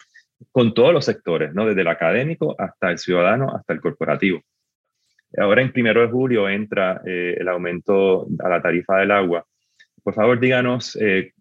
con 0.53 0.75
todos 0.75 0.93
los 0.93 1.05
sectores, 1.05 1.55
¿no? 1.55 1.67
desde 1.67 1.81
el 1.81 1.89
académico 1.89 2.55
hasta 2.59 2.91
el 2.91 2.99
ciudadano, 2.99 3.55
hasta 3.55 3.73
el 3.73 3.81
corporativo. 3.81 4.41
Ahora 5.39 5.63
en 5.63 5.73
primero 5.73 6.01
de 6.01 6.09
julio 6.09 6.49
entra 6.49 7.01
eh, 7.07 7.37
el 7.39 7.49
aumento 7.49 8.27
a 8.39 8.49
la 8.49 8.63
tarifa 8.63 8.99
del 8.99 9.11
agua. 9.11 9.45
Por 10.03 10.15
favor, 10.15 10.39
díganos 10.39 10.97
eh, 11.01 11.33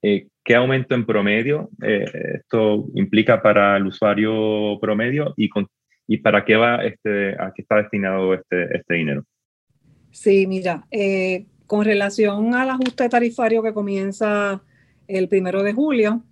qué 0.00 0.54
aumento 0.54 0.94
en 0.94 1.06
promedio 1.06 1.70
esto 1.80 2.86
implica 2.94 3.40
para 3.40 3.76
el 3.76 3.86
usuario 3.86 4.78
promedio 4.80 5.32
y, 5.36 5.48
y 6.06 6.18
para 6.18 6.44
qué 6.44 6.56
va 6.56 6.84
este, 6.84 7.30
a 7.40 7.52
qué 7.54 7.62
está 7.62 7.76
destinado 7.76 8.34
este, 8.34 8.76
este 8.76 8.94
dinero. 8.94 9.24
Sí, 10.10 10.46
mira, 10.46 10.84
con 11.66 11.84
relación 11.84 12.54
al 12.54 12.68
ajuste 12.70 13.08
tarifario 13.08 13.62
que 13.62 13.72
comienza 13.72 14.60
el 15.06 15.28
primero 15.28 15.62
de 15.62 15.72
julio, 15.72 16.22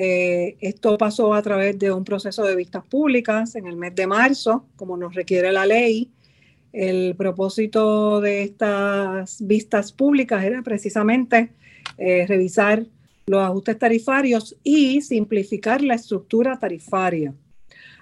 eh, 0.00 0.56
esto 0.60 0.96
pasó 0.96 1.34
a 1.34 1.42
través 1.42 1.76
de 1.76 1.90
un 1.90 2.04
proceso 2.04 2.44
de 2.44 2.54
vistas 2.54 2.84
públicas 2.84 3.56
en 3.56 3.66
el 3.66 3.74
mes 3.74 3.96
de 3.96 4.06
marzo, 4.06 4.64
como 4.76 4.96
nos 4.96 5.12
requiere 5.12 5.50
la 5.50 5.66
ley. 5.66 6.12
El 6.72 7.16
propósito 7.16 8.20
de 8.20 8.44
estas 8.44 9.44
vistas 9.44 9.90
públicas 9.90 10.44
era 10.44 10.62
precisamente 10.62 11.50
eh, 11.96 12.26
revisar 12.28 12.86
los 13.26 13.40
ajustes 13.42 13.76
tarifarios 13.76 14.56
y 14.62 15.00
simplificar 15.00 15.82
la 15.82 15.96
estructura 15.96 16.56
tarifaria. 16.60 17.34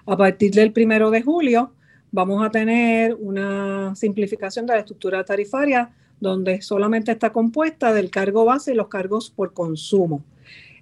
A 0.05 0.15
partir 0.15 0.51
del 0.51 0.71
primero 0.73 1.09
de 1.09 1.23
julio 1.23 1.71
vamos 2.11 2.45
a 2.45 2.51
tener 2.51 3.15
una 3.15 3.95
simplificación 3.95 4.67
de 4.67 4.73
la 4.73 4.79
estructura 4.81 5.25
tarifaria 5.25 5.89
donde 6.19 6.61
solamente 6.61 7.11
está 7.11 7.31
compuesta 7.33 7.91
del 7.91 8.11
cargo 8.11 8.45
base 8.45 8.73
y 8.73 8.75
los 8.75 8.87
cargos 8.87 9.31
por 9.31 9.53
consumo. 9.53 10.23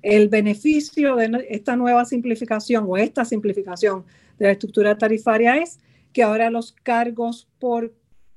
El 0.05 0.29
beneficio 0.29 1.15
de 1.15 1.47
esta 1.49 1.75
nueva 1.75 2.05
simplificación 2.05 2.85
o 2.87 2.95
esta 2.95 3.25
simplificación 3.25 4.05
de 4.37 4.45
la 4.45 4.51
estructura 4.51 4.95
tarifaria 4.99 5.57
es 5.57 5.79
que 6.13 6.21
ahora 6.21 6.51
los 6.51 6.73
cargos 6.83 7.47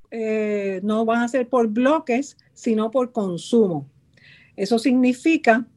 eh, 0.09 0.79
no 0.81 1.05
van 1.05 1.21
a 1.21 1.27
ser 1.27 1.47
por 1.47 1.67
bloques, 1.67 2.37
sino 2.55 2.89
por 2.89 3.11
consumo. 3.11 3.87
Eso 4.55 4.79
significa 4.79 5.67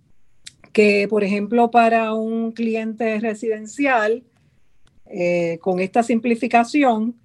que, 0.73 1.07
por 1.11 1.25
ejemplo, 1.25 1.71
para 1.71 2.15
un 2.15 2.53
cliente 2.53 3.21
residencial, 3.21 4.23
eh, 5.05 5.59
con 5.61 5.79
esta 5.79 6.03
simplificación, 6.03 7.17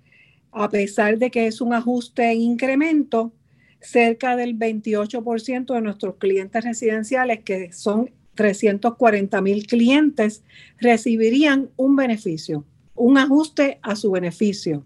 a 0.51 0.67
pesar 0.67 1.17
de 1.17 1.31
que 1.31 1.47
es 1.47 1.61
un 1.61 1.73
ajuste 1.73 2.33
en 2.33 2.41
incremento, 2.41 3.31
cerca 3.79 4.35
del 4.35 4.59
28% 4.59 5.73
de 5.73 5.81
nuestros 5.81 6.15
clientes 6.17 6.65
residenciales, 6.65 7.43
que 7.45 7.71
son 7.71 8.11
340 8.37 9.41
mil 9.41 9.67
clientes, 9.67 10.43
recibirían 10.79 11.69
un 11.75 11.97
beneficio, 11.97 12.63
un 12.95 13.17
ajuste 13.17 13.79
a 13.81 13.97
su 13.97 14.11
beneficio. 14.11 14.85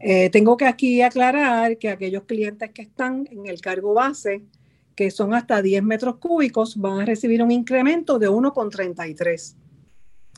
Eh, 0.00 0.28
tengo 0.30 0.58
que 0.58 0.66
aquí 0.66 1.00
aclarar 1.00 1.78
que 1.78 1.88
aquellos 1.88 2.24
clientes 2.24 2.70
que 2.72 2.82
están 2.82 3.26
en 3.30 3.46
el 3.46 3.62
cargo 3.62 3.94
base, 3.94 4.42
que 4.94 5.10
son 5.10 5.32
hasta 5.32 5.62
10 5.62 5.82
metros 5.82 6.16
cúbicos, 6.16 6.76
van 6.76 7.00
a 7.00 7.04
recibir 7.06 7.42
un 7.42 7.50
incremento 7.50 8.18
de 8.18 8.28
1,33 8.28 9.54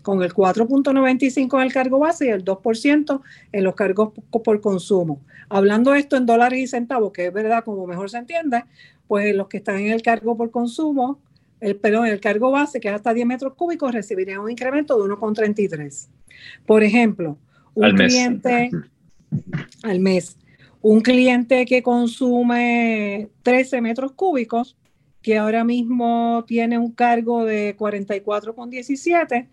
con 0.04 0.23
el 0.23 0.34
4.95 0.34 1.56
en 1.56 1.62
el 1.62 1.73
cargo 1.73 1.99
base 1.99 2.26
y 2.26 2.28
el 2.28 2.44
2% 2.44 3.23
en 3.52 3.64
los 3.64 3.75
cargos 3.75 4.12
por 4.30 4.61
consumo. 4.61 5.23
Hablando 5.49 5.94
esto 5.94 6.16
en 6.16 6.26
dólares 6.26 6.61
y 6.61 6.66
centavos, 6.66 7.11
que 7.12 7.26
es 7.26 7.32
verdad 7.32 7.64
como 7.64 7.87
mejor 7.87 8.11
se 8.11 8.18
entiende, 8.18 8.64
pues 9.08 9.34
los 9.34 9.49
que 9.49 9.56
están 9.56 9.78
en 9.78 9.92
el 9.92 10.02
cargo 10.02 10.37
por 10.37 10.50
consumo, 10.50 11.20
el, 11.64 11.76
perdón, 11.76 12.06
el 12.06 12.21
cargo 12.21 12.50
base, 12.50 12.78
que 12.78 12.88
es 12.88 12.94
hasta 12.94 13.14
10 13.14 13.26
metros 13.26 13.54
cúbicos, 13.54 13.90
recibirían 13.92 14.40
un 14.40 14.50
incremento 14.50 15.02
de 15.02 15.14
1,33. 15.14 16.09
Por 16.66 16.83
ejemplo, 16.83 17.38
un 17.75 17.97
cliente 17.97 18.71
al 19.83 20.00
mes, 20.00 20.37
un 20.83 21.00
cliente 21.00 21.64
que 21.64 21.83
consume 21.83 23.30
13 23.42 23.80
metros 23.80 24.12
cúbicos, 24.12 24.76
que 25.23 25.38
ahora 25.38 25.64
mismo 25.64 26.44
tiene 26.47 26.76
un 26.76 26.92
cargo 26.92 27.47
de 27.47 27.75
44,17, 27.78 29.49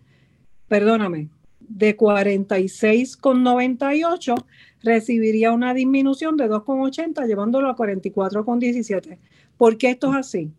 perdóname, 0.68 1.30
de 1.60 1.96
46,98 1.96 4.44
recibiría 4.82 5.52
una 5.52 5.72
disminución 5.72 6.36
de 6.36 6.50
2,80 6.50 7.26
llevándolo 7.26 7.70
a 7.70 7.76
44,17. 7.76 9.16
¿Por 9.56 9.78
qué 9.78 9.88
esto 9.90 10.10
es 10.10 10.16
así? 10.16 10.52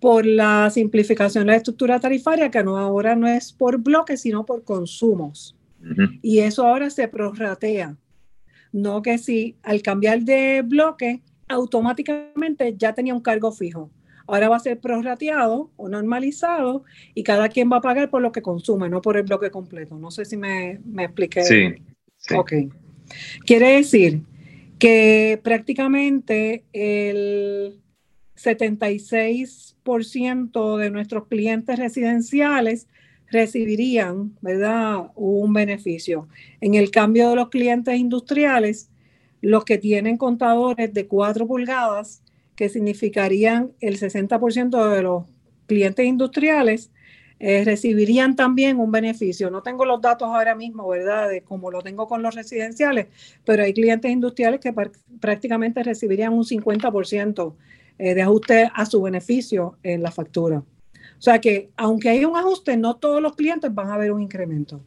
Por 0.00 0.26
la 0.26 0.70
simplificación 0.70 1.46
de 1.46 1.52
la 1.52 1.56
estructura 1.56 1.98
tarifaria, 1.98 2.50
que 2.50 2.62
no, 2.62 2.76
ahora 2.76 3.16
no 3.16 3.26
es 3.26 3.52
por 3.52 3.78
bloques, 3.78 4.20
sino 4.20 4.46
por 4.46 4.64
consumos. 4.64 5.56
Y 6.22 6.40
eso 6.40 6.66
ahora 6.66 6.90
se 6.90 7.08
prorratea. 7.08 7.96
No 8.72 9.00
que 9.02 9.18
si 9.18 9.56
al 9.62 9.80
cambiar 9.82 10.20
de 10.22 10.62
bloque, 10.62 11.22
automáticamente 11.48 12.74
ya 12.76 12.92
tenía 12.92 13.14
un 13.14 13.22
cargo 13.22 13.52
fijo 13.52 13.90
ahora 14.28 14.48
va 14.50 14.56
a 14.56 14.60
ser 14.60 14.78
prorrateado 14.78 15.72
o 15.76 15.88
normalizado 15.88 16.84
y 17.14 17.24
cada 17.24 17.48
quien 17.48 17.72
va 17.72 17.78
a 17.78 17.80
pagar 17.80 18.10
por 18.10 18.22
lo 18.22 18.30
que 18.30 18.42
consume, 18.42 18.88
no 18.88 19.00
por 19.00 19.16
el 19.16 19.24
bloque 19.24 19.50
completo. 19.50 19.98
No 19.98 20.10
sé 20.10 20.24
si 20.24 20.36
me, 20.36 20.80
me 20.84 21.04
expliqué. 21.04 21.42
Sí, 21.42 21.74
Ok. 22.36 22.52
Quiere 23.46 23.76
decir 23.76 24.22
que 24.78 25.40
prácticamente 25.42 26.64
el 26.74 27.80
76% 28.38 30.76
de 30.76 30.90
nuestros 30.90 31.26
clientes 31.26 31.78
residenciales 31.78 32.86
recibirían, 33.30 34.36
¿verdad?, 34.40 35.10
un 35.14 35.52
beneficio. 35.52 36.28
En 36.60 36.74
el 36.74 36.90
cambio 36.90 37.30
de 37.30 37.36
los 37.36 37.50
clientes 37.50 37.98
industriales, 37.98 38.90
los 39.40 39.64
que 39.64 39.78
tienen 39.78 40.16
contadores 40.16 40.92
de 40.94 41.06
4 41.06 41.46
pulgadas 41.46 42.22
que 42.56 42.68
significarían 42.68 43.72
el 43.80 43.98
60% 43.98 44.90
de 44.90 45.02
los 45.02 45.24
clientes 45.66 46.06
industriales, 46.06 46.90
eh, 47.40 47.62
recibirían 47.64 48.34
también 48.34 48.80
un 48.80 48.90
beneficio. 48.90 49.48
No 49.48 49.62
tengo 49.62 49.84
los 49.84 50.00
datos 50.00 50.28
ahora 50.28 50.56
mismo, 50.56 50.88
¿verdad? 50.88 51.28
De 51.28 51.42
como 51.42 51.70
lo 51.70 51.82
tengo 51.82 52.08
con 52.08 52.20
los 52.20 52.34
residenciales, 52.34 53.06
pero 53.44 53.62
hay 53.62 53.72
clientes 53.72 54.10
industriales 54.10 54.58
que 54.58 54.74
prácticamente 55.20 55.84
recibirían 55.84 56.32
un 56.32 56.44
50% 56.44 57.54
eh, 57.98 58.14
de 58.14 58.22
ajuste 58.22 58.70
a 58.72 58.86
su 58.86 59.02
beneficio 59.02 59.78
en 59.82 60.02
la 60.02 60.10
factura. 60.10 60.58
O 60.58 61.20
sea 61.20 61.40
que 61.40 61.70
aunque 61.76 62.10
hay 62.10 62.24
un 62.24 62.36
ajuste, 62.36 62.76
no 62.76 62.96
todos 62.96 63.20
los 63.20 63.34
clientes 63.34 63.74
van 63.74 63.90
a 63.90 63.98
ver 63.98 64.12
un 64.12 64.22
incremento. 64.22 64.84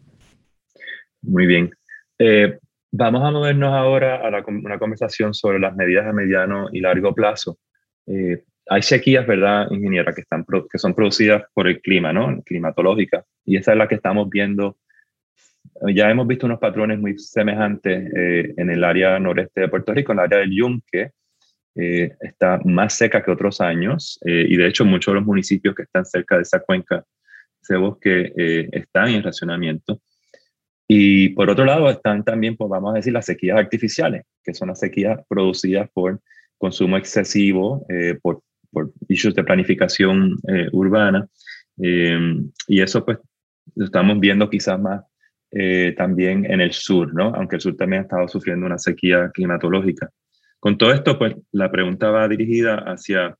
Muy 1.22 1.46
bien. 1.46 1.72
Eh, 2.18 2.58
Vamos 2.94 3.24
a 3.24 3.32
movernos 3.32 3.72
ahora 3.74 4.18
a 4.18 4.44
una 4.46 4.78
conversación 4.78 5.34
sobre 5.34 5.60
las 5.60 5.74
medidas 5.78 6.06
a 6.06 6.12
mediano 6.12 6.68
y 6.74 6.82
largo 6.82 7.16
plazo. 7.16 7.58
Eh, 8.06 8.44
hay 8.68 8.82
sequías, 8.82 9.26
¿verdad, 9.26 9.68
ingeniera, 9.72 10.14
que, 10.14 10.22
están, 10.22 10.46
que 10.70 10.78
son 10.78 10.94
producidas 10.94 11.44
por 11.54 11.70
el 11.70 11.80
clima, 11.80 12.12
¿no? 12.12 12.42
Climatológica. 12.44 13.24
Y 13.46 13.56
esa 13.56 13.72
es 13.72 13.78
la 13.78 13.88
que 13.88 13.96
estamos 13.96 14.30
viendo. 14.30 14.78
Ya 15.96 16.12
hemos 16.12 16.28
visto 16.28 16.46
unos 16.46 16.60
patrones 16.60 17.00
muy 17.00 17.18
semejantes 17.18 18.12
eh, 18.14 18.54
en 18.58 18.70
el 18.70 18.84
área 18.84 19.18
noreste 19.20 19.62
de 19.62 19.70
Puerto 19.70 19.94
Rico, 19.94 20.12
en 20.12 20.20
el 20.20 20.26
área 20.26 20.40
del 20.40 20.54
Yunque. 20.54 21.12
Eh, 21.76 22.12
está 22.20 22.60
más 22.66 22.98
seca 22.98 23.24
que 23.24 23.32
otros 23.32 23.62
años 23.62 24.20
y 24.26 24.58
de 24.58 24.68
hecho 24.68 24.84
muchos 24.84 25.14
de 25.14 25.20
los 25.20 25.26
municipios 25.26 25.74
que 25.74 25.84
están 25.84 26.06
cerca 26.06 26.36
de 26.36 26.42
esa 26.42 26.60
cuenca, 26.60 27.06
ese 27.62 27.78
bosque, 27.78 28.34
están 28.72 29.10
en 29.10 29.24
racionamiento. 29.24 30.02
Y 30.88 31.30
por 31.30 31.50
otro 31.50 31.64
lado 31.64 31.90
están 31.90 32.24
también, 32.26 32.58
pues 32.58 32.70
vamos 32.70 32.92
a 32.92 32.96
decir, 32.98 33.14
las 33.14 33.26
sequías 33.26 33.58
artificiales, 33.58 34.24
que 34.44 34.54
son 34.54 34.68
las 34.68 34.80
sequías 34.80 35.22
producidas 35.30 35.90
por 35.94 36.20
consumo 36.58 36.98
excesivo, 36.98 37.86
eh, 37.88 38.20
por, 38.22 38.42
por 38.72 38.92
issues 39.08 39.34
de 39.36 39.44
planificación 39.44 40.38
eh, 40.50 40.68
urbana. 40.74 41.28
y 41.78 42.82
eso 42.82 43.06
pues 43.06 43.20
lo 43.76 43.86
estamos 43.86 44.20
viendo 44.20 44.50
quizás 44.50 44.80
más 44.80 45.02
también 45.96 46.46
en 46.50 46.62
el 46.62 46.72
sur, 46.72 47.14
¿no? 47.14 47.34
Aunque 47.36 47.56
el 47.56 47.62
sur 47.62 47.76
también 47.76 48.02
ha 48.02 48.04
estado 48.04 48.28
sufriendo 48.28 48.66
una 48.66 48.78
sequía 48.78 49.32
climatológica. 49.34 50.10
Con 50.62 50.78
todo 50.78 50.94
esto, 50.94 51.20
pues 51.20 51.36
la 51.52 51.70
pregunta 51.70 52.10
va 52.10 52.30
dirigida 52.30 52.76
hacia 52.86 53.36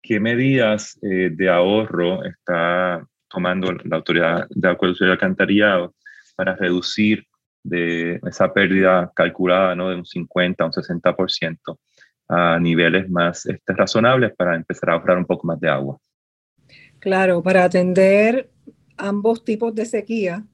qué 0.00 0.20
medidas 0.20 0.96
de 1.02 1.48
ahorro 1.48 2.24
está 2.24 3.04
tomando 3.28 3.72
la 3.72 3.96
autoridad 3.96 4.46
de 4.50 4.68
acuerdo 4.68 4.94
y 5.00 5.10
alcantarillado 5.10 5.94
para 6.36 6.54
reducir 6.56 7.26
de 7.62 8.20
esa 8.26 8.52
pérdida 8.52 9.10
calculada 9.14 9.74
¿no? 9.74 9.90
de 9.90 9.96
un 9.96 10.06
50 10.06 10.62
a 10.62 10.66
un 10.66 10.72
60% 10.72 11.78
a 12.28 12.58
niveles 12.60 13.10
más 13.10 13.44
este, 13.46 13.72
razonables 13.72 14.32
para 14.36 14.54
empezar 14.54 14.90
a 14.90 14.92
ahorrar 14.94 15.18
un 15.18 15.26
poco 15.26 15.46
más 15.46 15.60
de 15.60 15.68
agua. 15.68 15.98
Claro, 17.00 17.42
para 17.42 17.64
atender 17.64 18.50
ambos 18.96 19.44
tipos 19.44 19.74
de 19.74 19.84
sequía, 19.84 20.44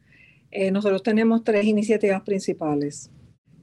eh, 0.51 0.71
nosotros 0.71 1.03
tenemos 1.03 1.45
tres 1.45 1.67
iniciativas 1.67 2.23
principales. 2.23 3.11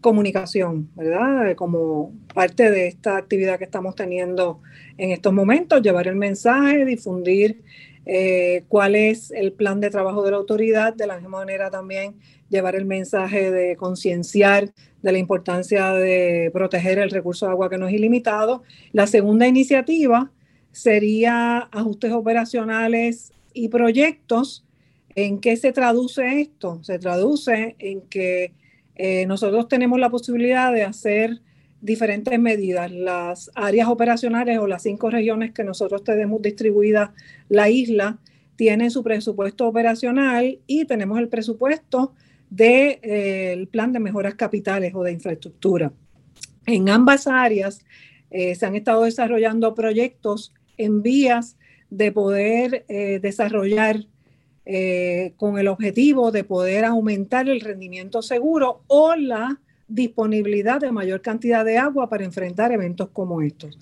Comunicación, 0.03 0.89
¿verdad? 0.95 1.55
Como 1.55 2.13
parte 2.36 2.69
de 2.69 2.88
esta 2.88 3.17
actividad 3.17 3.57
que 3.57 3.63
estamos 3.63 3.95
teniendo 3.95 4.62
en 4.98 5.10
estos 5.12 5.33
momentos, 5.33 5.81
llevar 5.81 6.07
el 6.07 6.15
mensaje, 6.15 6.86
difundir 6.86 7.63
eh, 8.05 8.65
cuál 8.67 8.95
es 8.95 9.31
el 9.31 9.53
plan 9.53 9.79
de 9.79 9.89
trabajo 9.89 10.24
de 10.24 10.31
la 10.31 10.38
autoridad, 10.38 10.93
de 10.93 11.07
la 11.07 11.15
misma 11.15 11.39
manera 11.39 11.72
también 11.72 12.15
llevar 12.50 12.75
el 12.75 12.86
mensaje 12.86 13.50
de 13.50 13.77
concienciar 13.77 14.74
de 15.01 15.12
la 15.12 15.17
importancia 15.17 15.93
de 15.93 16.51
proteger 16.53 17.00
el 17.00 17.10
recurso 17.10 17.45
de 17.45 17.53
agua 17.53 17.69
que 17.69 17.77
no 17.77 17.88
es 17.88 17.93
ilimitado. 17.93 18.63
La 18.91 19.07
segunda 19.07 19.48
iniciativa 19.48 20.31
sería 20.74 21.69
ajustes 21.72 22.12
operacionales 22.12 23.31
y 23.53 23.69
proyectos. 23.69 24.65
¿En 25.15 25.39
qué 25.39 25.55
se 25.55 25.72
traduce 25.72 26.41
esto? 26.41 26.83
Se 26.83 27.00
traduce 27.00 27.75
en 27.79 28.01
que 28.01 28.53
eh, 28.95 29.25
nosotros 29.25 29.67
tenemos 29.67 30.00
la 30.00 30.09
posibilidad 30.09 30.71
de 30.71 30.83
hacer 30.83 31.41
diferentes 31.81 32.39
medidas. 32.39 32.91
Las 32.91 33.51
áreas 33.55 33.88
operacionales 33.88 34.59
o 34.59 34.67
las 34.67 34.83
cinco 34.83 35.09
regiones 35.09 35.51
que 35.51 35.63
nosotros 35.63 36.03
tenemos 36.03 36.41
distribuidas 36.41 37.09
la 37.50 37.69
isla 37.69 38.19
tienen 38.55 38.91
su 38.91 39.03
presupuesto 39.03 39.67
operacional 39.67 40.59
y 40.67 40.85
tenemos 40.85 41.19
el 41.19 41.27
presupuesto 41.27 42.13
del 42.50 43.00
de, 43.00 43.00
eh, 43.01 43.67
plan 43.71 43.91
de 43.91 44.00
mejoras 44.00 44.35
capitales 44.35 44.93
o 44.95 45.03
de 45.03 45.12
infraestructura. 45.12 45.91
En 46.65 46.88
ambas 46.89 47.27
áreas 47.27 47.83
eh, 48.29 48.55
se 48.55 48.65
han 48.65 48.75
estado 48.75 49.03
desarrollando 49.03 49.73
proyectos 49.73 50.53
en 50.77 51.01
vías 51.01 51.57
de 51.89 52.12
poder 52.12 52.85
desarrollar 52.88 54.07
con 55.36 55.58
el 55.58 55.67
objetivo 55.67 56.32
de 56.32 56.43
poder 56.46 56.86
aumentar 56.86 57.50
el 57.50 57.60
rendimiento 57.60 58.22
seguro 58.22 58.84
o 58.88 59.15
la 59.15 59.60
disponibilidad 59.88 60.79
de 60.79 60.91
mayor 60.91 61.22
cantidad 61.22 61.65
de 61.65 61.77
agua 61.77 62.10
para 62.10 62.24
enfrentar 62.24 62.72
eventos 62.72 63.10
como 63.10 63.41
estos. 63.41 63.77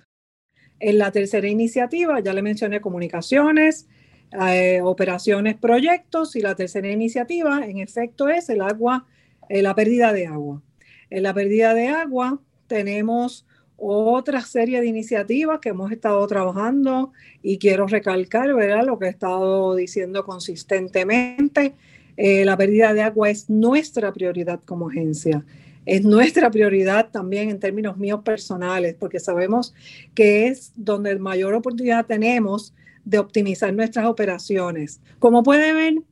En 0.79 0.97
la 0.97 1.11
tercera 1.11 1.47
iniciativa, 1.47 2.19
ya 2.19 2.33
le 2.33 2.41
mencioné 2.41 2.81
comunicaciones, 2.81 3.87
eh, 4.31 4.81
operaciones, 4.81 5.55
proyectos, 5.57 6.35
y 6.35 6.41
la 6.41 6.55
tercera 6.55 6.89
iniciativa, 6.89 7.65
en 7.65 7.77
efecto, 7.77 8.29
es 8.29 8.49
el 8.49 8.61
agua, 8.61 9.05
eh, 9.47 9.61
la 9.61 9.75
pérdida 9.75 10.11
de 10.11 10.25
agua. 10.25 10.61
En 11.09 11.23
la 11.23 11.33
pérdida 11.33 11.73
de 11.73 11.89
agua 11.89 12.39
tenemos 12.67 13.45
otra 13.81 14.41
serie 14.41 14.79
de 14.79 14.87
iniciativas 14.87 15.59
que 15.59 15.69
hemos 15.69 15.91
estado 15.91 16.25
trabajando 16.27 17.11
y 17.41 17.57
quiero 17.57 17.87
recalcar, 17.87 18.53
¿verdad? 18.53 18.85
Lo 18.85 18.99
que 18.99 19.07
he 19.07 19.09
estado 19.09 19.75
diciendo 19.75 20.23
consistentemente. 20.23 21.73
Eh, 22.17 22.45
la 22.45 22.55
pérdida 22.57 22.93
de 22.93 23.01
agua 23.01 23.29
es 23.29 23.49
nuestra 23.49 24.13
prioridad 24.13 24.61
como 24.63 24.89
agencia 24.89 25.43
es 25.85 26.03
nuestra 26.03 26.51
prioridad 26.51 27.09
también 27.09 27.49
en 27.49 27.59
términos 27.59 27.97
míos 27.97 28.21
personales, 28.23 28.95
porque 28.99 29.19
sabemos 29.19 29.73
que 30.13 30.47
es 30.47 30.73
donde 30.75 31.17
mayor 31.17 31.53
oportunidad 31.53 32.05
tenemos 32.05 32.73
de 33.03 33.17
optimizar 33.17 33.73
nuestras 33.73 34.05
operaciones. 34.05 35.01
Como 35.17 35.41
pueden 35.41 35.75
ver, 35.75 36.03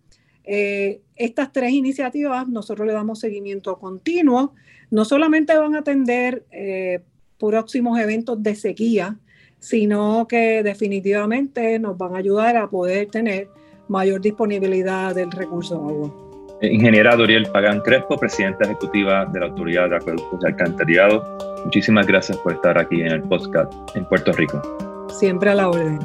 eh, 0.44 1.02
estas 1.16 1.52
tres 1.52 1.72
iniciativas 1.72 2.48
nosotros 2.48 2.88
le 2.88 2.94
damos 2.94 3.20
seguimiento 3.20 3.78
continuo. 3.78 4.56
No 4.90 5.06
solamente 5.06 5.56
van 5.56 5.76
a 5.76 5.80
atender 5.80 6.46
eh, 6.52 7.02
próximos 7.40 8.00
eventos 8.00 8.42
de 8.44 8.56
sequía, 8.56 9.18
sino 9.60 10.28
que 10.28 10.64
definitivamente 10.64 11.80
nos 11.80 11.98
van 11.98 12.16
a 12.16 12.20
ayudar 12.20 12.58
a 12.58 12.70
poder 12.70 13.08
tener 13.08 13.50
mayor 13.88 14.22
disponibilidad 14.22 15.16
del 15.16 15.32
recurso 15.32 15.76
de 15.76 15.82
agua. 15.82 16.30
Ingeniera 16.62 17.16
Doriel 17.16 17.50
Pagán 17.52 17.80
Crespo, 17.82 18.18
presidenta 18.18 18.66
ejecutiva 18.66 19.26
de 19.26 19.40
la 19.40 19.46
Autoridad 19.48 19.90
de 19.90 19.96
Acueductos 19.96 20.40
y 20.44 20.46
Alcantarillado. 20.46 21.24
Muchísimas 21.64 22.06
gracias 22.06 22.38
por 22.40 22.54
estar 22.54 22.78
aquí 22.78 23.02
en 23.02 23.12
el 23.14 23.22
podcast 23.24 23.72
en 23.96 24.06
Puerto 24.06 24.34
Rico. 24.34 24.62
Siempre 25.10 25.50
a 25.50 25.56
la 25.56 25.70
orden. 25.70 26.00